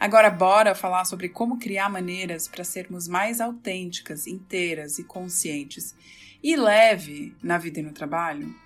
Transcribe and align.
Agora, 0.00 0.30
bora 0.30 0.74
falar 0.74 1.04
sobre 1.04 1.28
como 1.28 1.58
criar 1.58 1.90
maneiras 1.90 2.48
para 2.48 2.64
sermos 2.64 3.06
mais 3.06 3.38
autênticas, 3.38 4.26
inteiras 4.26 4.98
e 4.98 5.04
conscientes 5.04 5.94
e 6.42 6.56
leve 6.56 7.36
na 7.42 7.58
vida 7.58 7.80
e 7.80 7.82
no 7.82 7.92
trabalho? 7.92 8.56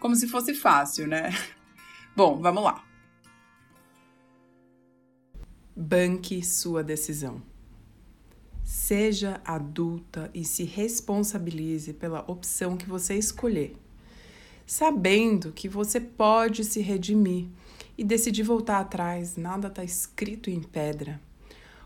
Como 0.00 0.16
se 0.16 0.26
fosse 0.26 0.54
fácil, 0.54 1.06
né? 1.06 1.28
Bom, 2.16 2.40
vamos 2.40 2.64
lá. 2.64 2.82
Banque 5.76 6.42
sua 6.42 6.82
decisão. 6.82 7.42
Seja 8.64 9.42
adulta 9.44 10.30
e 10.32 10.42
se 10.42 10.64
responsabilize 10.64 11.92
pela 11.92 12.24
opção 12.26 12.78
que 12.78 12.88
você 12.88 13.14
escolher, 13.14 13.76
sabendo 14.66 15.52
que 15.52 15.68
você 15.68 16.00
pode 16.00 16.64
se 16.64 16.80
redimir 16.80 17.46
e 17.98 18.04
decidir 18.04 18.44
voltar 18.44 18.78
atrás, 18.78 19.36
nada 19.36 19.66
está 19.66 19.82
escrito 19.82 20.48
em 20.48 20.62
pedra. 20.62 21.20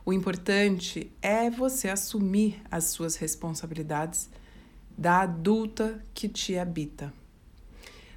O 0.05 0.13
importante 0.13 1.11
é 1.23 1.49
você 1.49 1.89
assumir 1.89 2.61
as 2.71 2.85
suas 2.85 3.17
responsabilidades 3.17 4.29
da 4.97 5.23
adulta 5.23 6.05
que 6.13 6.29
te 6.29 6.59
habita. 6.59 7.11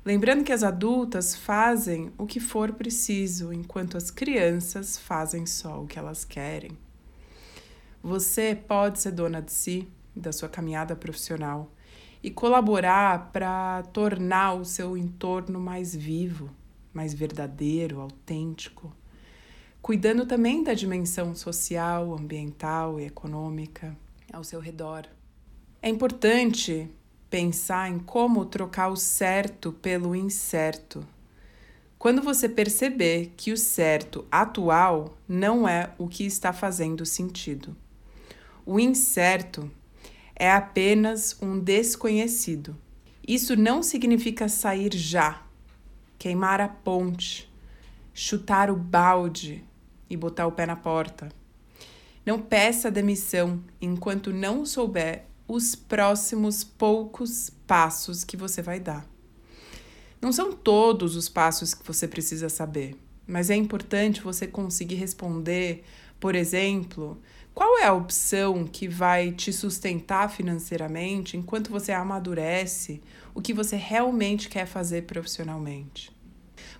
Lembrando 0.03 0.43
que 0.43 0.51
as 0.51 0.61
adultas 0.61 1.35
fazem 1.35 2.11
o 2.17 2.27
que 2.27 2.41
for 2.41 2.73
preciso, 2.73 3.53
enquanto 3.53 3.95
as 3.95 4.11
crianças 4.11 4.97
fazem 4.97 5.45
só 5.45 5.81
o 5.81 5.87
que 5.87 5.97
elas 5.97 6.25
querem. 6.25 6.77
Você 8.03 8.59
pode 8.67 8.99
ser 8.99 9.11
dona 9.11 9.41
de 9.41 9.53
si, 9.53 9.87
da 10.13 10.33
sua 10.33 10.49
caminhada 10.49 10.97
profissional 10.97 11.71
e 12.21 12.29
colaborar 12.29 13.31
para 13.31 13.83
tornar 13.93 14.53
o 14.53 14.65
seu 14.65 14.97
entorno 14.97 15.59
mais 15.61 15.95
vivo 15.95 16.51
mais 16.95 17.13
verdadeiro, 17.13 17.99
autêntico, 17.99 18.95
cuidando 19.81 20.25
também 20.25 20.63
da 20.63 20.73
dimensão 20.73 21.35
social, 21.35 22.15
ambiental 22.15 22.99
e 22.99 23.05
econômica 23.05 23.95
ao 24.31 24.43
seu 24.43 24.61
redor. 24.61 25.05
É 25.81 25.89
importante 25.89 26.89
pensar 27.29 27.91
em 27.91 27.99
como 27.99 28.45
trocar 28.45 28.87
o 28.87 28.95
certo 28.95 29.73
pelo 29.73 30.15
incerto. 30.15 31.05
Quando 31.99 32.21
você 32.21 32.47
perceber 32.47 33.33
que 33.35 33.51
o 33.51 33.57
certo 33.57 34.25
atual 34.31 35.17
não 35.27 35.67
é 35.67 35.93
o 35.97 36.07
que 36.07 36.25
está 36.25 36.53
fazendo 36.53 37.05
sentido. 37.05 37.75
O 38.65 38.79
incerto 38.79 39.69
é 40.35 40.49
apenas 40.49 41.37
um 41.41 41.59
desconhecido. 41.59 42.75
Isso 43.27 43.55
não 43.55 43.83
significa 43.83 44.47
sair 44.47 44.95
já 44.95 45.44
queimar 46.17 46.61
a 46.61 46.67
ponte, 46.67 47.51
chutar 48.13 48.69
o 48.69 48.75
balde 48.75 49.63
e 50.09 50.15
botar 50.15 50.47
o 50.47 50.51
pé 50.51 50.65
na 50.65 50.75
porta. 50.75 51.29
Não 52.25 52.41
peça 52.41 52.89
demissão 52.89 53.63
enquanto 53.79 54.33
não 54.33 54.65
souber 54.65 55.25
os 55.47 55.75
próximos 55.75 56.63
poucos 56.63 57.51
passos 57.67 58.23
que 58.23 58.35
você 58.35 58.61
vai 58.61 58.79
dar. 58.79 59.07
Não 60.21 60.31
são 60.31 60.51
todos 60.51 61.15
os 61.15 61.29
passos 61.29 61.73
que 61.73 61.85
você 61.85 62.07
precisa 62.07 62.49
saber, 62.49 62.95
mas 63.27 63.49
é 63.49 63.55
importante 63.55 64.21
você 64.21 64.47
conseguir 64.47 64.95
responder, 64.95 65.83
por 66.19 66.33
exemplo, 66.33 67.21
qual 67.55 67.79
é 67.79 67.85
a 67.85 67.93
opção 67.93 68.65
que 68.65 68.85
vai 68.85 69.31
te 69.31 69.53
sustentar 69.53 70.29
financeiramente 70.29 71.37
enquanto 71.37 71.71
você 71.71 71.93
amadurece 71.93 73.01
o 73.33 73.41
que 73.41 73.53
você 73.53 73.77
realmente 73.77 74.49
quer 74.49 74.65
fazer 74.65 75.03
profissionalmente? 75.03 76.11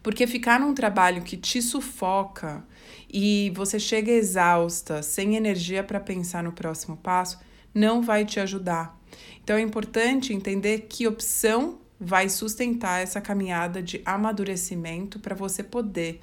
Porque 0.04 0.28
ficar 0.28 0.60
num 0.60 0.74
trabalho 0.74 1.22
que 1.24 1.38
te 1.38 1.62
sufoca 1.62 2.62
e 3.10 3.54
você 3.56 3.80
chega 3.80 4.12
exausta, 4.12 5.02
sem 5.02 5.38
energia 5.38 5.82
para 5.82 6.00
pensar 6.02 6.44
no 6.44 6.52
próximo 6.52 6.98
passo, 6.98 7.40
não 7.74 8.02
vai 8.02 8.26
te 8.26 8.42
ajudar. 8.42 9.00
Então 9.42 9.56
é 9.56 9.62
importante 9.62 10.34
entender 10.34 10.88
que 10.90 11.08
opção 11.08 11.80
vai 11.98 12.28
sustentar 12.28 13.02
essa 13.02 13.22
caminhada 13.22 13.82
de 13.82 14.02
amadurecimento 14.04 15.20
para 15.20 15.34
você 15.34 15.64
poder 15.64 16.20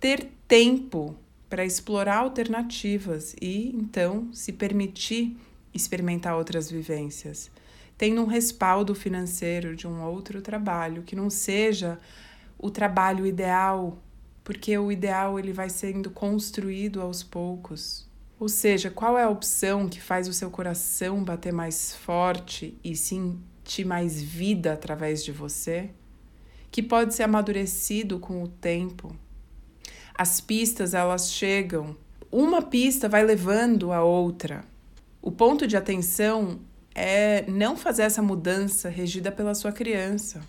ter 0.00 0.30
tempo 0.48 1.14
para 1.48 1.64
explorar 1.64 2.18
alternativas 2.18 3.34
e 3.40 3.74
então 3.74 4.28
se 4.32 4.52
permitir 4.52 5.36
experimentar 5.72 6.36
outras 6.36 6.70
vivências. 6.70 7.50
Tendo 7.96 8.22
um 8.22 8.26
respaldo 8.26 8.94
financeiro 8.94 9.74
de 9.74 9.86
um 9.86 10.02
outro 10.02 10.40
trabalho 10.40 11.02
que 11.02 11.16
não 11.16 11.30
seja 11.30 11.98
o 12.58 12.70
trabalho 12.70 13.26
ideal, 13.26 14.02
porque 14.44 14.76
o 14.78 14.90
ideal 14.90 15.38
ele 15.38 15.52
vai 15.52 15.68
sendo 15.68 16.10
construído 16.10 17.00
aos 17.00 17.22
poucos. 17.22 18.08
Ou 18.38 18.48
seja, 18.48 18.90
qual 18.90 19.18
é 19.18 19.24
a 19.24 19.28
opção 19.28 19.88
que 19.88 20.00
faz 20.00 20.28
o 20.28 20.32
seu 20.32 20.50
coração 20.50 21.24
bater 21.24 21.52
mais 21.52 21.94
forte 21.94 22.78
e 22.84 22.94
sentir 22.94 23.84
mais 23.84 24.22
vida 24.22 24.72
através 24.72 25.24
de 25.24 25.32
você? 25.32 25.90
Que 26.70 26.82
pode 26.82 27.14
ser 27.14 27.24
amadurecido 27.24 28.20
com 28.20 28.42
o 28.42 28.48
tempo. 28.48 29.14
As 30.18 30.40
pistas 30.40 30.94
elas 30.94 31.30
chegam, 31.30 31.96
uma 32.30 32.60
pista 32.60 33.08
vai 33.08 33.24
levando 33.24 33.92
a 33.92 34.02
outra. 34.02 34.64
O 35.22 35.30
ponto 35.30 35.64
de 35.64 35.76
atenção 35.76 36.58
é 36.92 37.44
não 37.48 37.76
fazer 37.76 38.02
essa 38.02 38.20
mudança 38.20 38.88
regida 38.88 39.30
pela 39.30 39.54
sua 39.54 39.70
criança. 39.70 40.40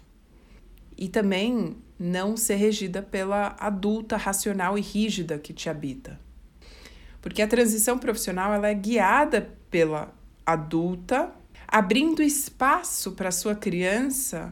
E 0.97 1.07
também 1.07 1.78
não 2.00 2.35
ser 2.35 2.56
regida 2.56 3.03
pela 3.03 3.56
adulta 3.59 4.18
racional 4.18 4.75
e 4.75 4.81
rígida 4.81 5.38
que 5.38 5.53
te 5.53 5.69
habita. 5.69 6.19
Porque 7.22 7.44
a 7.44 7.47
transição 7.47 8.00
profissional 8.00 8.51
ela 8.51 8.69
é 8.69 8.74
guiada 8.74 9.53
pela 9.69 10.12
adulta, 10.44 11.31
abrindo 11.68 12.24
espaço 12.24 13.12
para 13.12 13.31
sua 13.31 13.53
criança 13.53 14.51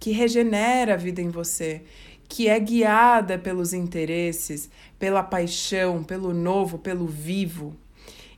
que 0.00 0.10
regenera 0.10 0.94
a 0.94 0.96
vida 0.96 1.20
em 1.20 1.28
você, 1.28 1.82
que 2.28 2.48
é 2.48 2.60
guiada 2.60 3.38
pelos 3.38 3.72
interesses, 3.72 4.68
pela 4.98 5.22
paixão, 5.22 6.04
pelo 6.04 6.34
novo, 6.34 6.78
pelo 6.78 7.06
vivo. 7.06 7.74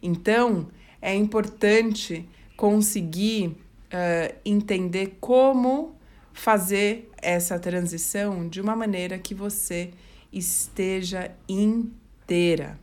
Então, 0.02 0.68
é 1.02 1.14
importante 1.14 2.28
conseguir 2.56 3.48
uh, 3.48 4.34
entender 4.44 5.16
como 5.20 5.96
fazer 6.32 7.10
essa 7.20 7.58
transição 7.58 8.48
de 8.48 8.60
uma 8.60 8.76
maneira 8.76 9.19
que 9.19 9.34
você 9.34 9.90
esteja 10.32 11.31
inteira. 11.48 12.78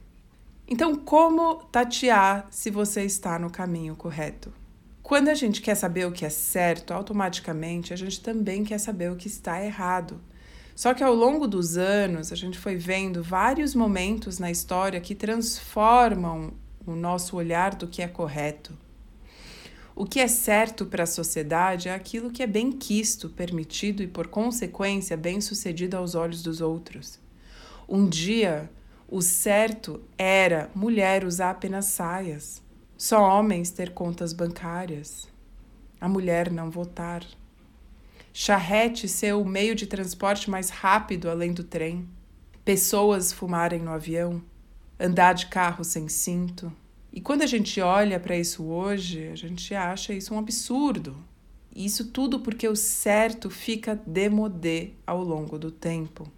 Então, 0.68 0.96
como 0.96 1.56
tatear 1.72 2.48
se 2.52 2.70
você 2.70 3.04
está 3.04 3.40
no 3.40 3.50
caminho 3.50 3.96
correto? 3.96 4.54
Quando 5.02 5.30
a 5.30 5.34
gente 5.34 5.62
quer 5.62 5.76
saber 5.76 6.06
o 6.06 6.12
que 6.12 6.26
é 6.26 6.30
certo, 6.30 6.94
automaticamente 6.94 7.94
a 7.94 7.96
gente 7.96 8.20
também 8.20 8.66
quer 8.66 8.78
saber 8.78 9.10
o 9.10 9.16
que 9.16 9.28
está 9.28 9.64
errado. 9.64 10.20
Só 10.78 10.94
que 10.94 11.04
ao 11.04 11.16
longo 11.16 11.48
dos 11.48 11.76
anos, 11.76 12.32
a 12.32 12.36
gente 12.36 12.60
foi 12.60 12.76
vendo 12.76 13.24
vários 13.24 13.74
momentos 13.74 14.38
na 14.38 14.52
história 14.52 15.02
que 15.02 15.16
transformam 15.16 16.54
o 16.86 16.96
nosso 16.96 17.36
olhar 17.36 17.74
do 17.74 17.88
que 17.88 18.00
é 18.00 18.08
correto. 18.08 18.78
O 19.96 20.06
que 20.06 20.20
é 20.20 20.28
certo 20.28 20.86
para 20.86 21.02
a 21.02 21.08
sociedade 21.08 21.90
é 21.90 21.96
aquilo 21.96 22.30
que 22.30 22.44
é 22.44 22.48
bem 22.48 22.72
quisto, 22.72 23.28
permitido 23.28 24.04
e, 24.04 24.08
por 24.08 24.28
consequência, 24.28 25.18
bem 25.18 25.42
sucedido 25.42 25.98
aos 25.98 26.14
olhos 26.14 26.44
dos 26.44 26.62
outros. 26.62 27.20
Um 27.90 28.08
dia, 28.08 28.70
o 29.10 29.20
certo 29.20 30.00
era 30.16 30.70
mulher 30.76 31.26
usar 31.26 31.50
apenas 31.50 31.86
saias. 31.86 32.62
Só 32.96 33.28
homens 33.28 33.72
ter 33.72 33.96
contas 33.96 34.32
bancárias. 34.32 35.28
A 36.00 36.08
mulher 36.08 36.52
não 36.52 36.70
votar. 36.70 37.24
Charrete 38.40 39.08
ser 39.08 39.34
o 39.34 39.44
meio 39.44 39.74
de 39.74 39.88
transporte 39.88 40.48
mais 40.48 40.70
rápido 40.70 41.28
além 41.28 41.52
do 41.52 41.64
trem. 41.64 42.08
Pessoas 42.64 43.34
fumarem 43.34 43.82
no 43.82 43.90
avião. 43.90 44.44
Andar 45.00 45.34
de 45.34 45.48
carro 45.48 45.84
sem 45.84 46.08
cinto. 46.08 46.72
E 47.12 47.20
quando 47.20 47.42
a 47.42 47.48
gente 47.48 47.82
olha 47.82 48.20
para 48.20 48.38
isso 48.38 48.64
hoje, 48.64 49.28
a 49.30 49.36
gente 49.36 49.74
acha 49.74 50.14
isso 50.14 50.36
um 50.36 50.38
absurdo. 50.38 51.18
Isso 51.76 52.12
tudo 52.12 52.40
porque 52.40 52.68
o 52.68 52.76
certo 52.76 53.50
fica 53.50 54.00
demodé 54.06 54.92
ao 55.08 55.24
longo 55.24 55.58
do 55.58 55.72
tempo. 55.72 56.32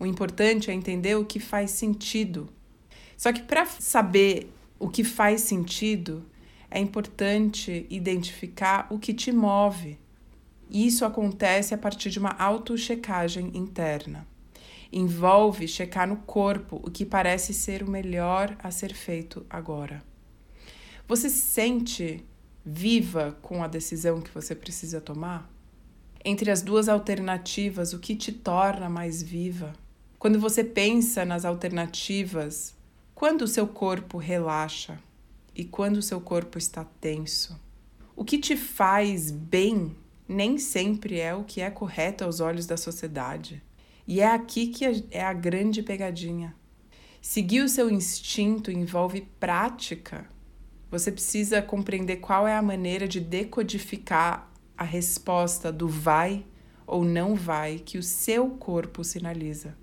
O 0.00 0.06
importante 0.06 0.70
é 0.70 0.72
entender 0.74 1.14
o 1.14 1.26
que 1.26 1.38
faz 1.38 1.72
sentido. 1.72 2.48
Só 3.18 3.34
que 3.34 3.42
para 3.42 3.66
saber 3.66 4.50
o 4.78 4.88
que 4.88 5.04
faz 5.04 5.42
sentido, 5.42 6.24
é 6.70 6.80
importante 6.80 7.86
identificar 7.90 8.86
o 8.88 8.98
que 8.98 9.12
te 9.12 9.30
move. 9.30 10.02
Isso 10.70 11.04
acontece 11.04 11.74
a 11.74 11.78
partir 11.78 12.10
de 12.10 12.18
uma 12.18 12.30
auto-checagem 12.30 13.50
interna. 13.54 14.26
Envolve 14.92 15.66
checar 15.66 16.08
no 16.08 16.16
corpo 16.18 16.80
o 16.82 16.90
que 16.90 17.04
parece 17.04 17.52
ser 17.52 17.82
o 17.82 17.90
melhor 17.90 18.56
a 18.62 18.70
ser 18.70 18.94
feito 18.94 19.44
agora. 19.50 20.02
Você 21.06 21.28
se 21.28 21.40
sente 21.40 22.24
viva 22.64 23.36
com 23.42 23.62
a 23.62 23.68
decisão 23.68 24.22
que 24.22 24.30
você 24.30 24.54
precisa 24.54 25.00
tomar? 25.00 25.50
Entre 26.24 26.50
as 26.50 26.62
duas 26.62 26.88
alternativas, 26.88 27.92
o 27.92 27.98
que 27.98 28.16
te 28.16 28.32
torna 28.32 28.88
mais 28.88 29.22
viva? 29.22 29.74
Quando 30.18 30.40
você 30.40 30.64
pensa 30.64 31.24
nas 31.24 31.44
alternativas, 31.44 32.74
quando 33.14 33.42
o 33.42 33.48
seu 33.48 33.66
corpo 33.66 34.16
relaxa 34.16 34.98
e 35.54 35.64
quando 35.64 35.98
o 35.98 36.02
seu 36.02 36.20
corpo 36.20 36.56
está 36.56 36.82
tenso? 36.82 37.60
O 38.16 38.24
que 38.24 38.38
te 38.38 38.56
faz 38.56 39.30
bem 39.30 39.94
nem 40.28 40.58
sempre 40.58 41.20
é 41.20 41.34
o 41.34 41.44
que 41.44 41.60
é 41.60 41.70
correto 41.70 42.24
aos 42.24 42.40
olhos 42.40 42.66
da 42.66 42.76
sociedade. 42.76 43.62
E 44.06 44.20
é 44.20 44.26
aqui 44.26 44.68
que 44.68 45.04
é 45.10 45.22
a 45.22 45.32
grande 45.32 45.82
pegadinha. 45.82 46.54
Seguir 47.20 47.62
o 47.62 47.68
seu 47.68 47.90
instinto 47.90 48.70
envolve 48.70 49.22
prática 49.40 50.28
você 50.94 51.10
precisa 51.10 51.60
compreender 51.60 52.18
qual 52.18 52.46
é 52.46 52.56
a 52.56 52.62
maneira 52.62 53.08
de 53.08 53.18
decodificar 53.18 54.48
a 54.78 54.84
resposta 54.84 55.72
do 55.72 55.88
vai 55.88 56.46
ou 56.86 57.04
não 57.04 57.34
vai 57.34 57.80
que 57.80 57.98
o 57.98 58.02
seu 58.02 58.50
corpo 58.50 59.02
sinaliza. 59.02 59.76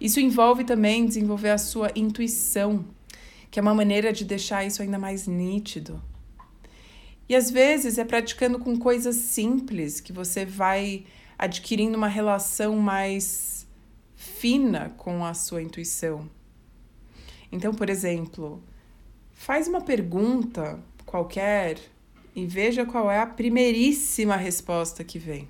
Isso 0.00 0.18
envolve 0.18 0.64
também 0.64 1.04
desenvolver 1.04 1.50
a 1.50 1.58
sua 1.58 1.90
intuição, 1.94 2.86
que 3.50 3.58
é 3.58 3.62
uma 3.62 3.74
maneira 3.74 4.14
de 4.14 4.24
deixar 4.24 4.64
isso 4.64 4.80
ainda 4.80 4.98
mais 4.98 5.26
nítido. 5.26 6.02
E 7.30 7.34
às 7.34 7.50
vezes 7.50 7.96
é 7.96 8.04
praticando 8.04 8.58
com 8.58 8.78
coisas 8.78 9.16
simples 9.16 10.00
que 10.00 10.12
você 10.12 10.44
vai 10.44 11.06
adquirindo 11.38 11.96
uma 11.96 12.08
relação 12.08 12.76
mais 12.76 13.66
fina 14.14 14.92
com 14.98 15.24
a 15.24 15.32
sua 15.32 15.62
intuição. 15.62 16.28
Então, 17.50 17.72
por 17.72 17.88
exemplo, 17.88 18.62
Faz 19.40 19.66
uma 19.66 19.80
pergunta 19.80 20.78
qualquer 21.06 21.78
e 22.36 22.44
veja 22.44 22.84
qual 22.84 23.10
é 23.10 23.18
a 23.18 23.26
primeiríssima 23.26 24.36
resposta 24.36 25.02
que 25.02 25.18
vem. 25.18 25.48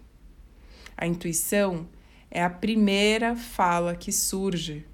A 0.96 1.08
intuição 1.08 1.88
é 2.30 2.40
a 2.40 2.48
primeira 2.48 3.34
fala 3.34 3.96
que 3.96 4.12
surge. 4.12 4.86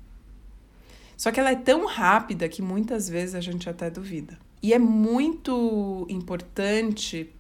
Só 1.15 1.31
que 1.31 1.39
ela 1.39 1.51
é 1.51 1.57
tão 1.57 1.85
rápida 1.85 2.49
que 2.49 2.63
muitas 2.63 3.07
vezes 3.07 3.35
a 3.35 3.41
gente 3.43 3.69
até 3.69 3.91
duvida. 3.91 4.39
E 4.67 4.73
é 4.73 4.81
muito 4.81 6.05
importante 6.11 7.33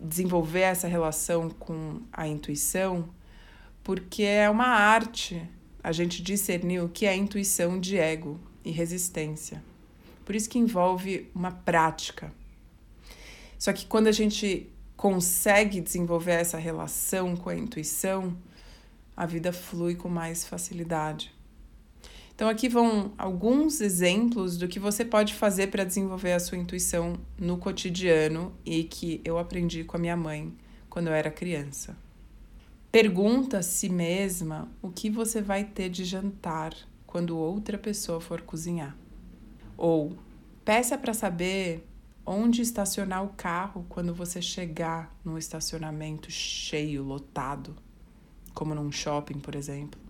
desenvolver 0.00 0.60
essa 0.60 0.86
relação 0.86 1.50
com 1.50 2.02
a 2.12 2.28
intuição, 2.28 3.08
porque 3.82 4.22
é 4.22 4.48
uma 4.48 4.68
arte 4.68 5.42
a 5.82 5.90
gente 5.90 6.22
discernir 6.22 6.78
o 6.84 6.88
que 6.88 7.04
é 7.04 7.16
intuição 7.16 7.80
de 7.80 7.98
ego 7.98 8.38
e 8.64 8.70
resistência. 8.70 9.60
Por 10.24 10.36
isso 10.36 10.48
que 10.48 10.56
envolve 10.56 11.28
uma 11.34 11.50
prática. 11.50 12.32
Só 13.58 13.72
que 13.72 13.84
quando 13.84 14.06
a 14.06 14.12
gente 14.12 14.70
consegue 14.96 15.80
desenvolver 15.80 16.34
essa 16.34 16.58
relação 16.58 17.36
com 17.36 17.50
a 17.50 17.56
intuição, 17.56 18.36
a 19.16 19.26
vida 19.26 19.52
flui 19.52 19.96
com 19.96 20.08
mais 20.08 20.46
facilidade. 20.46 21.34
Então, 22.36 22.50
aqui 22.50 22.68
vão 22.68 23.12
alguns 23.16 23.80
exemplos 23.80 24.58
do 24.58 24.68
que 24.68 24.78
você 24.78 25.06
pode 25.06 25.32
fazer 25.32 25.68
para 25.68 25.84
desenvolver 25.84 26.32
a 26.32 26.38
sua 26.38 26.58
intuição 26.58 27.18
no 27.38 27.56
cotidiano 27.56 28.52
e 28.62 28.84
que 28.84 29.22
eu 29.24 29.38
aprendi 29.38 29.84
com 29.84 29.96
a 29.96 30.00
minha 30.00 30.18
mãe 30.18 30.54
quando 30.90 31.06
eu 31.06 31.14
era 31.14 31.30
criança. 31.30 31.96
Pergunta 32.92 33.58
a 33.58 33.62
si 33.62 33.88
mesma 33.88 34.68
o 34.82 34.90
que 34.90 35.08
você 35.08 35.40
vai 35.40 35.64
ter 35.64 35.88
de 35.88 36.04
jantar 36.04 36.74
quando 37.06 37.38
outra 37.38 37.78
pessoa 37.78 38.20
for 38.20 38.42
cozinhar. 38.42 38.94
Ou 39.74 40.12
peça 40.62 40.98
para 40.98 41.14
saber 41.14 41.88
onde 42.26 42.60
estacionar 42.60 43.24
o 43.24 43.30
carro 43.30 43.86
quando 43.88 44.14
você 44.14 44.42
chegar 44.42 45.10
num 45.24 45.38
estacionamento 45.38 46.30
cheio, 46.30 47.02
lotado, 47.02 47.74
como 48.52 48.74
num 48.74 48.92
shopping, 48.92 49.38
por 49.38 49.54
exemplo. 49.54 50.05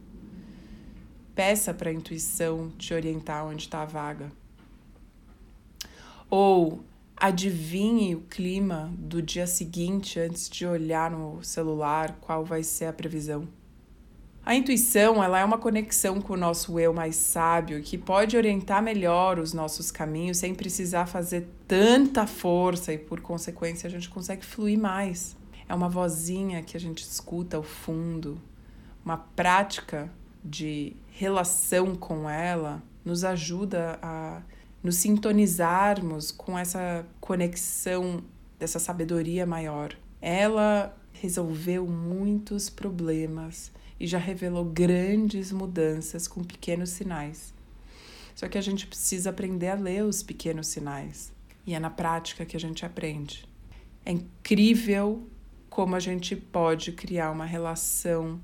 Peça 1.36 1.74
para 1.74 1.90
a 1.90 1.92
intuição 1.92 2.72
te 2.78 2.94
orientar 2.94 3.44
onde 3.44 3.64
está 3.64 3.82
a 3.82 3.84
vaga. 3.84 4.32
Ou 6.30 6.82
adivinhe 7.14 8.14
o 8.14 8.22
clima 8.22 8.90
do 8.96 9.20
dia 9.20 9.46
seguinte 9.46 10.18
antes 10.18 10.48
de 10.48 10.66
olhar 10.66 11.10
no 11.10 11.44
celular 11.44 12.16
qual 12.22 12.42
vai 12.42 12.62
ser 12.62 12.86
a 12.86 12.92
previsão. 12.92 13.46
A 14.46 14.54
intuição, 14.54 15.22
ela 15.22 15.38
é 15.38 15.44
uma 15.44 15.58
conexão 15.58 16.22
com 16.22 16.32
o 16.32 16.38
nosso 16.38 16.80
eu 16.80 16.94
mais 16.94 17.16
sábio 17.16 17.82
que 17.82 17.98
pode 17.98 18.34
orientar 18.34 18.82
melhor 18.82 19.38
os 19.38 19.52
nossos 19.52 19.90
caminhos 19.90 20.38
sem 20.38 20.54
precisar 20.54 21.04
fazer 21.04 21.46
tanta 21.68 22.26
força 22.26 22.94
e 22.94 22.98
por 22.98 23.20
consequência 23.20 23.88
a 23.88 23.90
gente 23.90 24.08
consegue 24.08 24.42
fluir 24.42 24.78
mais. 24.78 25.36
É 25.68 25.74
uma 25.74 25.90
vozinha 25.90 26.62
que 26.62 26.78
a 26.78 26.80
gente 26.80 27.02
escuta 27.02 27.58
ao 27.58 27.62
fundo. 27.62 28.40
Uma 29.04 29.18
prática 29.18 30.10
de 30.46 30.94
relação 31.10 31.94
com 31.94 32.28
ela 32.30 32.82
nos 33.04 33.24
ajuda 33.24 33.98
a 34.00 34.42
nos 34.82 34.96
sintonizarmos 34.96 36.30
com 36.30 36.56
essa 36.56 37.04
conexão 37.20 38.22
dessa 38.58 38.78
sabedoria 38.78 39.44
maior. 39.44 39.96
Ela 40.20 40.96
resolveu 41.12 41.86
muitos 41.86 42.70
problemas 42.70 43.72
e 43.98 44.06
já 44.06 44.18
revelou 44.18 44.64
grandes 44.64 45.50
mudanças 45.50 46.28
com 46.28 46.44
pequenos 46.44 46.90
sinais. 46.90 47.52
Só 48.34 48.48
que 48.48 48.58
a 48.58 48.60
gente 48.60 48.86
precisa 48.86 49.30
aprender 49.30 49.68
a 49.68 49.74
ler 49.74 50.04
os 50.04 50.22
pequenos 50.22 50.68
sinais. 50.68 51.32
E 51.66 51.74
é 51.74 51.80
na 51.80 51.90
prática 51.90 52.44
que 52.44 52.56
a 52.56 52.60
gente 52.60 52.84
aprende. 52.84 53.48
É 54.04 54.12
incrível 54.12 55.26
como 55.68 55.96
a 55.96 56.00
gente 56.00 56.36
pode 56.36 56.92
criar 56.92 57.30
uma 57.30 57.44
relação 57.44 58.40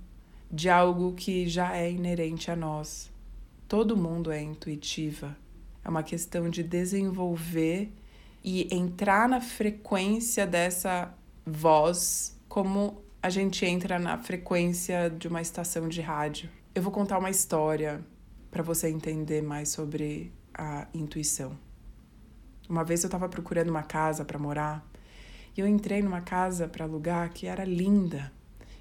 de 0.53 0.69
algo 0.69 1.15
que 1.15 1.49
já 1.49 1.75
é 1.75 1.91
inerente 1.91 2.51
a 2.51 2.57
nós. 2.57 3.11
Todo 3.67 3.97
mundo 3.97 4.31
é 4.31 4.43
intuitiva. 4.43 5.35
É 5.83 5.89
uma 5.89 6.03
questão 6.03 6.51
de 6.51 6.63
desenvolver 6.63 7.91
e 8.45 8.69
entrar 8.75 9.27
na 9.29 9.41
frequência 9.41 10.47
dessa 10.47 11.15
voz 11.47 12.39
como 12.49 13.03
a 13.23 13.31
gente 13.31 13.65
entra 13.65 13.99
na 13.99 14.19
frequência 14.19 15.09
de 15.09 15.27
uma 15.27 15.41
estação 15.41 15.89
de 15.89 16.03
rádio. 16.03 16.51
Eu 16.75 16.83
vou 16.83 16.93
contar 16.93 17.19
uma 17.19 17.31
história 17.31 18.05
para 18.51 18.63
você 18.63 18.89
entender 18.89 19.41
mais 19.41 19.71
sobre 19.71 20.31
a 20.53 20.87
intuição. 20.93 21.57
Uma 22.69 22.85
vez 22.85 23.03
eu 23.03 23.09
estava 23.09 23.29
procurando 23.29 23.71
uma 23.71 23.83
casa 23.83 24.25
para 24.25 24.39
morar 24.39 24.87
e 25.57 25.61
eu 25.61 25.67
entrei 25.67 26.03
numa 26.03 26.21
casa 26.21 26.69
para 26.69 26.85
alugar 26.85 27.33
que 27.33 27.47
era 27.47 27.65
linda 27.65 28.31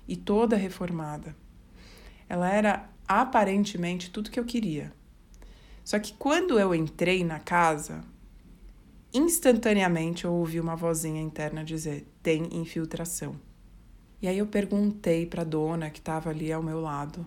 e 0.07 0.17
toda 0.17 0.57
reformada. 0.57 1.33
Ela 2.31 2.49
era 2.49 2.89
aparentemente 3.05 4.09
tudo 4.09 4.31
que 4.31 4.39
eu 4.39 4.45
queria. 4.45 4.93
Só 5.83 5.99
que 5.99 6.13
quando 6.13 6.57
eu 6.57 6.73
entrei 6.73 7.25
na 7.25 7.41
casa, 7.41 8.05
instantaneamente 9.13 10.23
eu 10.23 10.31
ouvi 10.31 10.57
uma 10.57 10.73
vozinha 10.73 11.21
interna 11.21 11.61
dizer: 11.61 12.07
tem 12.23 12.47
infiltração. 12.55 13.35
E 14.21 14.29
aí 14.29 14.37
eu 14.37 14.47
perguntei 14.47 15.25
para 15.25 15.41
a 15.41 15.43
dona 15.43 15.89
que 15.89 15.99
estava 15.99 16.29
ali 16.29 16.53
ao 16.53 16.63
meu 16.63 16.79
lado. 16.79 17.25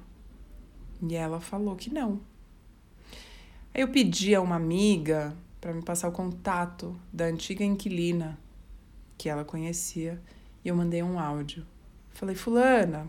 E 1.02 1.14
ela 1.14 1.38
falou 1.38 1.76
que 1.76 1.92
não. 1.92 2.18
Aí 3.74 3.82
eu 3.82 3.88
pedi 3.88 4.34
a 4.34 4.40
uma 4.40 4.56
amiga 4.56 5.36
para 5.60 5.74
me 5.74 5.82
passar 5.82 6.08
o 6.08 6.12
contato 6.12 6.98
da 7.12 7.26
antiga 7.26 7.62
inquilina 7.62 8.38
que 9.18 9.28
ela 9.28 9.44
conhecia 9.44 10.18
e 10.64 10.68
eu 10.68 10.74
mandei 10.74 11.02
um 11.02 11.18
áudio. 11.18 11.66
Falei, 12.14 12.34
Fulana, 12.34 13.06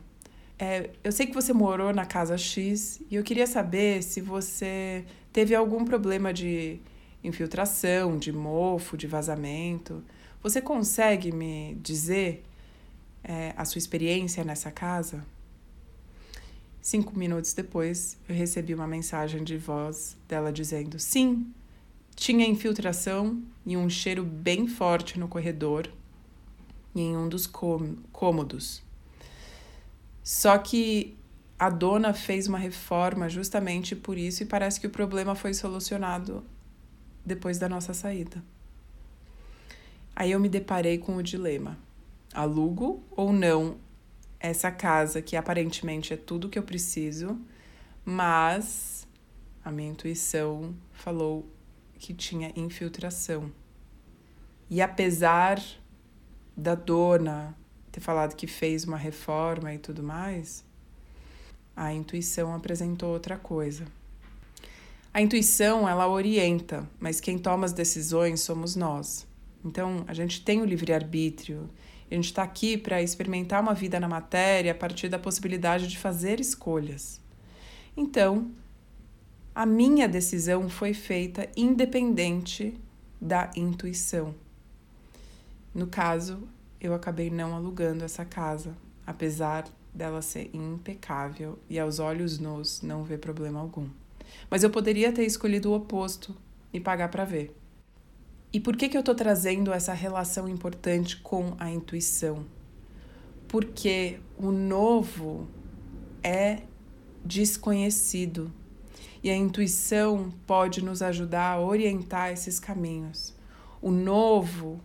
é, 0.57 0.91
eu 1.03 1.11
sei 1.11 1.27
que 1.27 1.33
você 1.33 1.51
morou 1.51 1.93
na 1.93 2.05
casa 2.05 2.37
X 2.37 3.01
e 3.09 3.15
eu 3.15 3.23
queria 3.23 3.45
saber 3.45 4.01
se 4.01 4.21
você 4.21 5.05
teve 5.33 5.53
algum 5.53 5.83
problema 5.83 6.33
de 6.33 6.79
infiltração, 7.23 8.17
de 8.17 8.31
mofo, 8.31 8.95
de 8.95 9.05
vazamento. 9.05 10.03
Você 10.41 10.61
consegue 10.61 11.31
me 11.31 11.75
dizer 11.81 12.43
é, 13.23 13.53
a 13.57 13.65
sua 13.65 13.79
experiência 13.79 14.43
nessa 14.45 14.71
casa? 14.71 15.25
Cinco 16.81 17.17
minutos 17.17 17.51
depois, 17.51 18.17
eu 18.29 18.35
recebi 18.35 18.73
uma 18.73 18.87
mensagem 18.87 19.43
de 19.43 19.57
voz 19.57 20.15
dela 20.27 20.53
dizendo: 20.53 20.99
sim, 20.99 21.51
tinha 22.15 22.45
infiltração 22.45 23.41
e 23.65 23.75
um 23.75 23.89
cheiro 23.89 24.23
bem 24.23 24.67
forte 24.67 25.19
no 25.19 25.27
corredor 25.27 25.91
e 26.93 27.01
em 27.01 27.17
um 27.17 27.27
dos 27.27 27.45
cômodos. 27.47 28.84
Só 30.25 30.57
que 30.57 31.15
a 31.59 31.69
dona 31.69 32.11
fez 32.11 32.47
uma 32.47 32.57
reforma 32.57 33.29
justamente 33.29 33.95
por 33.95 34.17
isso 34.17 34.41
e 34.41 34.45
parece 34.47 34.79
que 34.79 34.87
o 34.87 34.89
problema 34.89 35.35
foi 35.35 35.53
solucionado 35.53 36.43
depois 37.23 37.59
da 37.59 37.69
nossa 37.69 37.93
saída. 37.93 38.43
Aí 40.15 40.31
eu 40.31 40.39
me 40.39 40.49
deparei 40.49 40.97
com 40.97 41.15
o 41.15 41.21
dilema: 41.21 41.77
alugo 42.33 43.03
ou 43.11 43.31
não 43.31 43.77
essa 44.39 44.71
casa 44.71 45.21
que 45.21 45.35
aparentemente 45.35 46.11
é 46.11 46.17
tudo 46.17 46.49
que 46.49 46.57
eu 46.57 46.63
preciso, 46.63 47.39
mas 48.03 49.07
a 49.63 49.71
minha 49.71 49.91
intuição 49.91 50.75
falou 50.91 51.47
que 51.99 52.15
tinha 52.15 52.51
infiltração. 52.55 53.51
E 54.71 54.81
apesar 54.81 55.61
da 56.57 56.73
dona 56.73 57.55
ter 57.95 58.01
falado 58.01 58.35
que 58.35 58.47
fez 58.47 58.83
uma 58.83 58.97
reforma 58.97 59.73
e 59.73 59.77
tudo 59.77 60.03
mais, 60.03 60.63
a 61.75 61.93
intuição 61.93 62.53
apresentou 62.53 63.09
outra 63.09 63.37
coisa. 63.37 63.85
A 65.13 65.21
intuição, 65.21 65.87
ela 65.87 66.07
orienta, 66.07 66.87
mas 66.99 67.19
quem 67.19 67.37
toma 67.37 67.65
as 67.65 67.73
decisões 67.73 68.41
somos 68.41 68.75
nós. 68.75 69.25
Então, 69.63 70.03
a 70.07 70.13
gente 70.13 70.43
tem 70.43 70.61
o 70.61 70.65
livre-arbítrio 70.65 71.69
a 72.09 72.13
gente 72.13 72.25
está 72.25 72.43
aqui 72.43 72.77
para 72.77 73.01
experimentar 73.01 73.61
uma 73.61 73.73
vida 73.73 73.99
na 73.99 74.07
matéria 74.07 74.71
a 74.71 74.75
partir 74.75 75.09
da 75.09 75.17
possibilidade 75.17 75.87
de 75.87 75.97
fazer 75.97 76.39
escolhas. 76.39 77.19
Então, 77.97 78.51
a 79.53 79.65
minha 79.65 80.07
decisão 80.07 80.69
foi 80.69 80.93
feita 80.93 81.49
independente 81.57 82.79
da 83.19 83.49
intuição. 83.55 84.35
No 85.73 85.87
caso, 85.87 86.47
eu 86.85 86.93
acabei 86.93 87.29
não 87.29 87.55
alugando 87.55 88.03
essa 88.03 88.23
casa, 88.23 88.75
apesar 89.05 89.65
dela 89.93 90.21
ser 90.21 90.49
impecável 90.53 91.57
e 91.69 91.79
aos 91.79 91.99
olhos 91.99 92.37
nus 92.37 92.81
não 92.81 93.03
ver 93.03 93.19
problema 93.19 93.59
algum. 93.59 93.89
Mas 94.49 94.63
eu 94.63 94.69
poderia 94.69 95.11
ter 95.11 95.25
escolhido 95.25 95.71
o 95.71 95.75
oposto 95.75 96.35
e 96.73 96.79
pagar 96.79 97.09
para 97.09 97.23
ver. 97.23 97.55
E 98.51 98.59
por 98.59 98.75
que, 98.75 98.89
que 98.89 98.97
eu 98.97 99.01
estou 99.01 99.15
trazendo 99.15 99.71
essa 99.73 99.93
relação 99.93 100.47
importante 100.47 101.17
com 101.17 101.55
a 101.59 101.69
intuição? 101.69 102.45
Porque 103.47 104.19
o 104.37 104.51
novo 104.51 105.47
é 106.23 106.61
desconhecido 107.23 108.51
e 109.23 109.29
a 109.29 109.35
intuição 109.35 110.31
pode 110.45 110.83
nos 110.83 111.01
ajudar 111.01 111.53
a 111.53 111.59
orientar 111.59 112.31
esses 112.31 112.59
caminhos. 112.59 113.33
O 113.81 113.91
novo, 113.91 114.79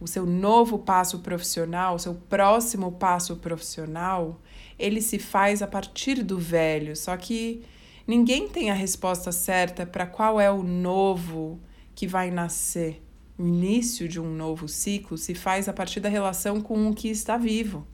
o 0.00 0.06
seu 0.06 0.24
novo 0.24 0.78
passo 0.78 1.18
profissional, 1.20 1.96
o 1.96 1.98
seu 1.98 2.14
próximo 2.14 2.92
passo 2.92 3.36
profissional, 3.36 4.40
ele 4.78 5.00
se 5.00 5.18
faz 5.18 5.60
a 5.60 5.66
partir 5.66 6.22
do 6.22 6.38
velho, 6.38 6.94
só 6.96 7.16
que 7.16 7.62
ninguém 8.06 8.48
tem 8.48 8.70
a 8.70 8.74
resposta 8.74 9.32
certa 9.32 9.84
para 9.84 10.06
qual 10.06 10.40
é 10.40 10.50
o 10.50 10.62
novo 10.62 11.60
que 11.94 12.06
vai 12.06 12.30
nascer, 12.30 13.02
o 13.36 13.46
início 13.46 14.08
de 14.08 14.20
um 14.20 14.32
novo 14.32 14.68
ciclo, 14.68 15.18
se 15.18 15.34
faz 15.34 15.68
a 15.68 15.72
partir 15.72 16.00
da 16.00 16.08
relação 16.08 16.60
com 16.60 16.88
o 16.88 16.94
que 16.94 17.08
está 17.08 17.36
vivo. 17.36 17.86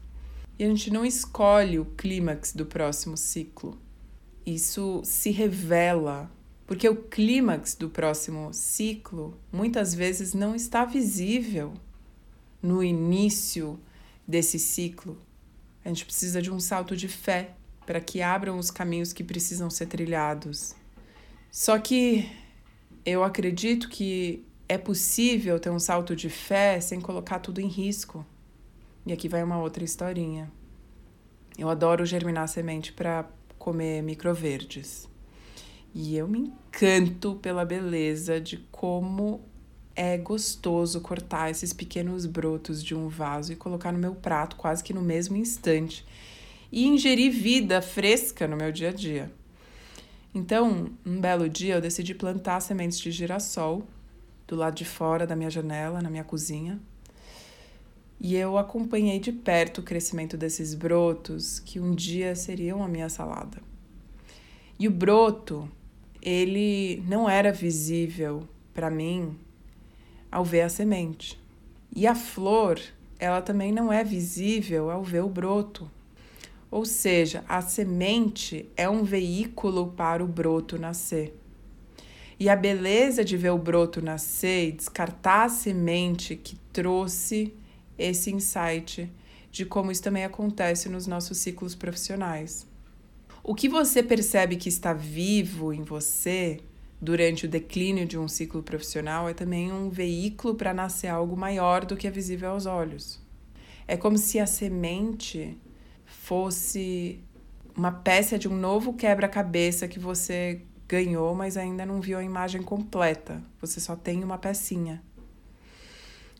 E 0.59 0.65
a 0.65 0.69
gente 0.69 0.93
não 0.93 1.05
escolhe 1.05 1.79
o 1.79 1.85
clímax 1.85 2.53
do 2.53 2.65
próximo 2.65 3.17
ciclo. 3.17 3.77
Isso 4.47 5.01
se 5.05 5.31
revela, 5.31 6.31
porque 6.67 6.89
o 6.89 6.95
clímax 6.95 7.75
do 7.75 7.89
próximo 7.89 8.53
ciclo 8.53 9.37
muitas 9.51 9.95
vezes 9.95 10.33
não 10.35 10.55
está 10.55 10.85
visível 10.85 11.73
no 12.65 12.83
início 12.83 13.79
desse 14.27 14.59
ciclo. 14.59 15.19
A 15.85 15.89
gente 15.89 16.07
precisa 16.07 16.41
de 16.41 16.51
um 16.51 16.59
salto 16.59 16.97
de 16.97 17.09
fé 17.09 17.51
para 17.85 18.01
que 18.01 18.23
abram 18.23 18.59
os 18.59 18.71
caminhos 18.71 19.13
que 19.13 19.23
precisam 19.23 19.69
ser 19.69 19.85
trilhados. 19.85 20.75
Só 21.51 21.79
que 21.79 22.27
eu 23.05 23.23
acredito 23.23 23.91
que 23.91 24.43
é 24.67 24.79
possível 24.79 25.61
ter 25.61 25.69
um 25.69 25.79
salto 25.79 26.17
de 26.17 26.31
fé 26.31 26.81
sem 26.81 27.03
colocar 27.03 27.39
tudo 27.39 27.61
em 27.61 27.69
risco. 27.69 28.25
E 29.05 29.13
aqui 29.13 29.29
vai 29.29 29.43
uma 29.43 29.59
outra 29.59 29.85
historinha. 29.85 30.51
Eu 31.59 31.69
adoro 31.69 32.07
germinar 32.07 32.49
semente 32.49 32.95
para 32.95 33.29
comer 33.59 34.03
microverdes. 34.03 35.07
E 35.95 36.17
eu 36.17 36.27
me 36.27 36.39
encanto 36.39 37.35
pela 37.37 37.63
beleza 37.63 38.41
de 38.41 38.57
como 38.73 39.43
é 39.97 40.17
gostoso 40.19 41.01
cortar 41.01 41.51
esses 41.51 41.73
pequenos 41.73 42.27
brotos 42.27 42.83
de 42.83 42.95
um 42.95 43.09
vaso 43.09 43.53
e 43.53 43.57
colocar 43.57 43.93
no 43.93 43.99
meu 43.99 44.15
prato 44.15 44.57
quase 44.57 44.83
que 44.83 44.93
no 44.93 45.03
mesmo 45.03 45.37
instante 45.37 46.05
e 46.73 46.87
ingerir 46.87 47.31
vida 47.33 47.81
fresca 47.81 48.49
no 48.49 48.57
meu 48.57 48.73
dia 48.73 48.89
a 48.89 48.93
dia. 48.93 49.31
Então, 50.35 50.91
um 51.07 51.21
belo 51.21 51.49
dia 51.49 51.75
eu 51.75 51.81
decidi 51.81 52.15
plantar 52.15 52.61
sementes 52.61 52.99
de 52.99 53.13
girassol 53.13 53.87
do 54.49 54.57
lado 54.57 54.75
de 54.75 54.85
fora 54.85 55.27
da 55.27 55.37
minha 55.37 55.49
janela, 55.51 56.03
na 56.03 56.11
minha 56.11 56.25
cozinha. 56.25 56.81
E 58.21 58.35
eu 58.35 58.59
acompanhei 58.59 59.21
de 59.21 59.31
perto 59.31 59.79
o 59.79 59.85
crescimento 59.85 60.37
desses 60.37 60.75
brotos 60.75 61.61
que 61.61 61.79
um 61.79 61.95
dia 61.95 62.35
seriam 62.35 62.83
a 62.83 62.89
minha 62.89 63.09
salada. 63.09 63.63
E 64.77 64.89
o 64.89 64.91
broto, 64.91 65.71
ele 66.21 67.03
não 67.07 67.29
era 67.29 67.53
visível 67.53 68.49
para 68.73 68.91
mim 68.91 69.39
ao 70.35 70.45
ver 70.45 70.63
a 70.63 70.69
semente. 70.69 71.41
E 71.95 72.09
a 72.09 72.15
flor, 72.17 72.81
ela 73.21 73.41
também 73.41 73.71
não 73.71 73.93
é 73.93 74.03
visível 74.03 74.91
ao 74.91 75.01
ver 75.01 75.23
o 75.23 75.29
broto. 75.29 75.89
Ou 76.73 76.85
seja, 76.85 77.45
a 77.49 77.63
semente 77.63 78.69
é 78.77 78.91
um 78.91 79.05
veículo 79.05 79.93
para 79.97 80.25
o 80.25 80.27
broto 80.27 80.77
nascer. 80.77 81.39
E 82.39 82.49
a 82.49 82.57
beleza 82.57 83.25
de 83.25 83.37
ver 83.37 83.51
o 83.51 83.59
broto 83.59 84.03
nascer 84.03 84.71
e 84.71 84.73
descartar 84.73 85.45
a 85.45 85.49
semente 85.49 86.35
que 86.35 86.57
trouxe 86.73 87.55
esse 87.97 88.33
insight 88.33 89.09
de 89.53 89.65
como 89.65 89.93
isso 89.93 90.03
também 90.03 90.25
acontece 90.25 90.89
nos 90.89 91.07
nossos 91.07 91.39
ciclos 91.39 91.77
profissionais. 91.77 92.67
O 93.41 93.55
que 93.55 93.69
você 93.69 94.03
percebe 94.03 94.57
que 94.57 94.69
está 94.69 94.93
vivo 94.93 95.73
em 95.73 95.85
você 95.85 96.59
durante 97.01 97.47
o 97.47 97.49
declínio 97.49 98.07
de 98.07 98.19
um 98.19 98.29
ciclo 98.29 98.63
profissional 98.63 99.29
é 99.29 99.35
também 99.35 99.73
um 99.73 99.91
veículo 99.91 100.55
para 100.55 100.73
nascer 100.73 101.09
algo 101.09 101.37
maior 101.37 101.85
do 101.85 101.97
que 101.97 102.07
é 102.07 102.11
visível 102.11 102.51
aos 102.51 102.67
olhos. 102.67 103.21
É 103.87 103.97
como 103.97 104.17
se 104.17 104.41
a 104.41 104.47
semente 104.47 105.59
fosse 106.07 107.21
uma 107.77 107.93
peça 107.93 108.39
de 108.39 108.49
um 108.49 108.57
novo 108.57 108.95
quebra-cabeça 108.95 109.89
que 109.89 109.99
você 109.99 110.63
ganhou, 110.89 111.35
mas 111.35 111.57
ainda 111.57 111.85
não 111.85 112.01
viu 112.01 112.19
a 112.19 112.25
imagem 112.25 112.63
completa. 112.63 113.43
Você 113.61 113.81
só 113.81 113.97
tem 113.97 114.23
uma 114.23 114.39
pecinha. 114.39 115.03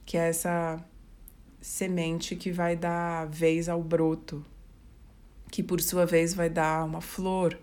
Que 0.07 0.17
é 0.17 0.29
essa 0.29 0.83
semente 1.61 2.37
que 2.37 2.53
vai 2.53 2.77
dar 2.77 3.27
vez 3.27 3.69
ao 3.69 3.83
broto, 3.83 4.45
que 5.51 5.63
por 5.63 5.81
sua 5.81 6.05
vez 6.05 6.35
vai 6.35 6.51
dar 6.51 6.85
uma 6.85 7.01
flor. 7.01 7.59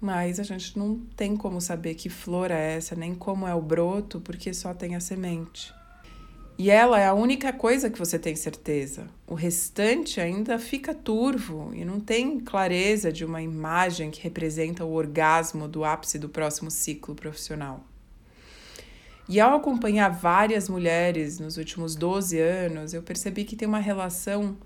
Mas 0.00 0.38
a 0.38 0.42
gente 0.42 0.78
não 0.78 0.98
tem 1.16 1.36
como 1.36 1.60
saber 1.60 1.94
que 1.94 2.08
flor 2.08 2.50
é 2.50 2.76
essa, 2.76 2.94
nem 2.94 3.14
como 3.14 3.46
é 3.46 3.54
o 3.54 3.62
broto, 3.62 4.20
porque 4.20 4.52
só 4.52 4.74
tem 4.74 4.94
a 4.94 5.00
semente. 5.00 5.72
E 6.56 6.70
ela 6.70 7.00
é 7.00 7.06
a 7.06 7.14
única 7.14 7.52
coisa 7.52 7.90
que 7.90 7.98
você 7.98 8.16
tem 8.16 8.36
certeza. 8.36 9.08
O 9.26 9.34
restante 9.34 10.20
ainda 10.20 10.56
fica 10.56 10.94
turvo 10.94 11.72
e 11.74 11.84
não 11.84 11.98
tem 11.98 12.38
clareza 12.38 13.12
de 13.12 13.24
uma 13.24 13.42
imagem 13.42 14.10
que 14.10 14.22
representa 14.22 14.84
o 14.84 14.92
orgasmo 14.92 15.66
do 15.66 15.84
ápice 15.84 16.16
do 16.16 16.28
próximo 16.28 16.70
ciclo 16.70 17.14
profissional. 17.14 17.84
E 19.28 19.40
ao 19.40 19.56
acompanhar 19.56 20.10
várias 20.10 20.68
mulheres 20.68 21.40
nos 21.40 21.56
últimos 21.56 21.96
12 21.96 22.38
anos, 22.38 22.94
eu 22.94 23.02
percebi 23.02 23.44
que 23.44 23.56
tem 23.56 23.66
uma 23.66 23.80
relação 23.80 24.56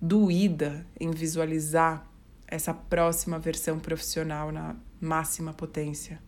doída 0.00 0.84
em 0.98 1.10
visualizar 1.10 2.06
essa 2.50 2.74
próxima 2.74 3.38
versão 3.38 3.78
profissional 3.78 4.50
na 4.50 4.76
máxima 5.00 5.52
potência. 5.52 6.20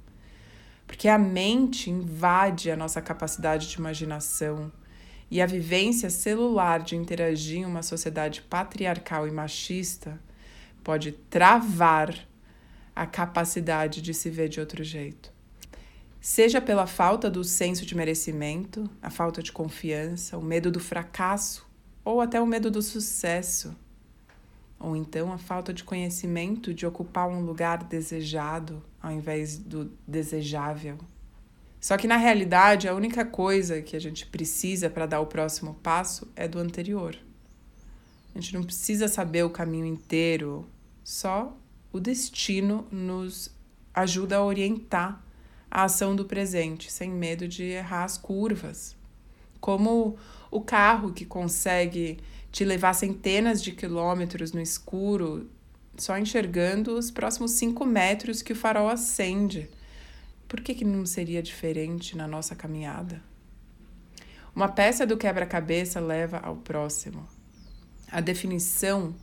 Porque 0.86 1.08
a 1.08 1.18
mente 1.18 1.90
invade 1.90 2.70
a 2.70 2.76
nossa 2.76 3.00
capacidade 3.00 3.68
de 3.68 3.76
imaginação 3.76 4.70
e 5.30 5.40
a 5.40 5.46
vivência 5.46 6.10
celular 6.10 6.82
de 6.82 6.94
interagir 6.94 7.60
em 7.60 7.64
uma 7.64 7.82
sociedade 7.82 8.42
patriarcal 8.42 9.26
e 9.26 9.30
machista 9.30 10.20
pode 10.84 11.12
travar 11.12 12.14
a 12.94 13.06
capacidade 13.06 14.02
de 14.02 14.12
se 14.12 14.28
ver 14.28 14.48
de 14.48 14.60
outro 14.60 14.84
jeito. 14.84 15.32
Seja 16.20 16.60
pela 16.60 16.86
falta 16.86 17.30
do 17.30 17.42
senso 17.42 17.84
de 17.84 17.96
merecimento, 17.96 18.88
a 19.00 19.10
falta 19.10 19.42
de 19.42 19.50
confiança, 19.50 20.38
o 20.38 20.42
medo 20.42 20.70
do 20.70 20.78
fracasso 20.78 21.66
ou 22.04 22.20
até 22.20 22.40
o 22.40 22.46
medo 22.46 22.70
do 22.70 22.82
sucesso. 22.82 23.74
Ou 24.82 24.96
então 24.96 25.32
a 25.32 25.38
falta 25.38 25.72
de 25.72 25.84
conhecimento 25.84 26.74
de 26.74 26.84
ocupar 26.84 27.28
um 27.28 27.40
lugar 27.40 27.84
desejado 27.84 28.82
ao 29.00 29.12
invés 29.12 29.56
do 29.56 29.92
desejável. 30.06 30.98
Só 31.80 31.96
que 31.96 32.08
na 32.08 32.16
realidade, 32.16 32.88
a 32.88 32.94
única 32.94 33.24
coisa 33.24 33.80
que 33.80 33.94
a 33.94 34.00
gente 34.00 34.26
precisa 34.26 34.90
para 34.90 35.06
dar 35.06 35.20
o 35.20 35.26
próximo 35.26 35.74
passo 35.74 36.30
é 36.34 36.48
do 36.48 36.58
anterior. 36.58 37.16
A 38.34 38.40
gente 38.40 38.54
não 38.54 38.64
precisa 38.64 39.06
saber 39.06 39.44
o 39.44 39.50
caminho 39.50 39.86
inteiro, 39.86 40.66
só 41.04 41.56
o 41.92 42.00
destino 42.00 42.84
nos 42.90 43.54
ajuda 43.94 44.38
a 44.38 44.44
orientar 44.44 45.22
a 45.70 45.84
ação 45.84 46.16
do 46.16 46.24
presente, 46.24 46.90
sem 46.90 47.08
medo 47.08 47.46
de 47.46 47.62
errar 47.62 48.02
as 48.02 48.18
curvas. 48.18 48.96
Como 49.60 50.16
o 50.50 50.60
carro 50.60 51.12
que 51.12 51.24
consegue 51.24 52.18
te 52.52 52.64
levar 52.64 52.92
centenas 52.92 53.62
de 53.62 53.72
quilômetros 53.72 54.52
no 54.52 54.60
escuro, 54.60 55.50
só 55.96 56.18
enxergando 56.18 56.96
os 56.96 57.10
próximos 57.10 57.52
cinco 57.52 57.84
metros 57.84 58.42
que 58.42 58.52
o 58.52 58.56
farol 58.56 58.88
acende. 58.88 59.68
Por 60.46 60.60
que, 60.60 60.74
que 60.74 60.84
não 60.84 61.06
seria 61.06 61.42
diferente 61.42 62.16
na 62.16 62.28
nossa 62.28 62.54
caminhada? 62.54 63.22
Uma 64.54 64.68
peça 64.68 65.06
do 65.06 65.16
quebra-cabeça 65.16 65.98
leva 65.98 66.38
ao 66.38 66.56
próximo. 66.56 67.26
A 68.10 68.20
definição 68.20 69.14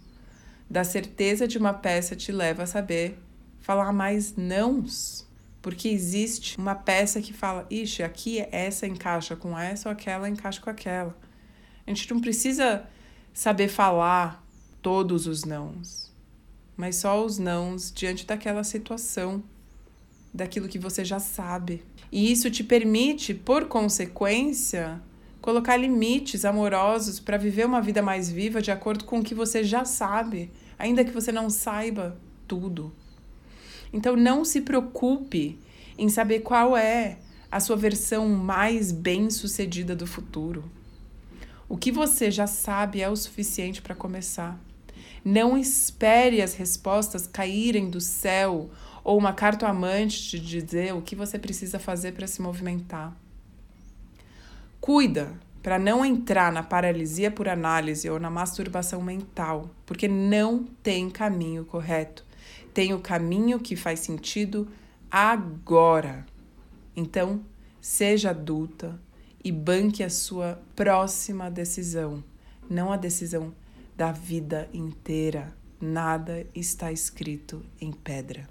da 0.67 0.83
certeza 0.83 1.47
de 1.47 1.59
uma 1.59 1.73
peça 1.73 2.15
te 2.15 2.31
leva 2.31 2.63
a 2.63 2.67
saber 2.67 3.17
falar 3.59 3.93
mais 3.93 4.35
nãos 4.35 5.29
porque 5.61 5.89
existe 5.89 6.57
uma 6.57 6.73
peça 6.73 7.21
que 7.21 7.33
fala, 7.33 7.67
ixi, 7.69 8.01
aqui 8.01 8.39
essa 8.51 8.87
encaixa 8.87 9.35
com 9.35 9.57
essa 9.57 9.89
ou 9.89 9.93
aquela 9.93 10.29
encaixa 10.29 10.61
com 10.61 10.69
aquela. 10.69 11.15
A 11.85 11.89
gente 11.89 12.11
não 12.11 12.21
precisa 12.21 12.87
saber 13.39 13.69
falar 13.69 14.45
todos 14.81 15.25
os 15.25 15.45
nãos, 15.45 16.11
mas 16.75 16.97
só 16.97 17.23
os 17.23 17.39
nãos 17.39 17.89
diante 17.89 18.25
daquela 18.25 18.65
situação, 18.65 19.41
daquilo 20.33 20.67
que 20.67 20.77
você 20.77 21.05
já 21.05 21.21
sabe. 21.21 21.81
E 22.11 22.29
isso 22.29 22.51
te 22.51 22.65
permite, 22.65 23.33
por 23.33 23.69
consequência, 23.69 25.01
colocar 25.39 25.77
limites 25.77 26.43
amorosos 26.43 27.17
para 27.17 27.37
viver 27.37 27.65
uma 27.65 27.81
vida 27.81 28.01
mais 28.01 28.29
viva 28.29 28.61
de 28.61 28.71
acordo 28.71 29.05
com 29.05 29.19
o 29.19 29.23
que 29.23 29.33
você 29.33 29.63
já 29.63 29.85
sabe, 29.85 30.51
ainda 30.77 31.05
que 31.05 31.13
você 31.13 31.31
não 31.31 31.49
saiba 31.49 32.19
tudo. 32.45 32.93
Então 33.93 34.17
não 34.17 34.43
se 34.43 34.59
preocupe 34.59 35.57
em 35.97 36.09
saber 36.09 36.41
qual 36.41 36.75
é 36.75 37.19
a 37.49 37.61
sua 37.61 37.77
versão 37.77 38.27
mais 38.27 38.91
bem-sucedida 38.91 39.95
do 39.95 40.05
futuro. 40.05 40.69
O 41.69 41.77
que 41.77 41.91
você 41.91 42.29
já 42.29 42.47
sabe 42.47 43.01
é 43.01 43.07
o 43.07 43.15
suficiente 43.15 43.81
para 43.81 43.95
começar. 43.95 44.59
Não 45.23 45.57
espere 45.57 46.41
as 46.41 46.55
respostas 46.55 47.27
caírem 47.27 47.89
do 47.89 48.01
céu 48.01 48.69
ou 49.03 49.17
uma 49.17 49.31
cartomante 49.31 50.29
te 50.29 50.39
dizer 50.39 50.93
o 50.93 51.01
que 51.01 51.15
você 51.15 51.39
precisa 51.39 51.79
fazer 51.79 52.11
para 52.11 52.27
se 52.27 52.41
movimentar. 52.41 53.15
Cuida 54.81 55.31
para 55.61 55.77
não 55.77 56.03
entrar 56.03 56.51
na 56.51 56.63
paralisia 56.63 57.29
por 57.29 57.47
análise 57.47 58.09
ou 58.09 58.19
na 58.19 58.29
masturbação 58.29 59.01
mental, 59.01 59.69
porque 59.85 60.07
não 60.07 60.65
tem 60.81 61.09
caminho 61.09 61.63
correto 61.63 62.25
tem 62.73 62.93
o 62.93 62.99
caminho 62.99 63.59
que 63.59 63.75
faz 63.75 63.99
sentido 63.99 64.67
agora. 65.09 66.25
Então, 66.95 67.41
seja 67.81 68.29
adulta 68.29 68.99
e 69.43 69.51
banque 69.51 70.03
a 70.03 70.09
sua 70.09 70.61
próxima 70.75 71.49
decisão, 71.49 72.23
não 72.69 72.91
a 72.91 72.97
decisão 72.97 73.53
da 73.95 74.11
vida 74.11 74.69
inteira. 74.73 75.53
Nada 75.81 76.45
está 76.53 76.91
escrito 76.91 77.65
em 77.79 77.91
pedra. 77.91 78.47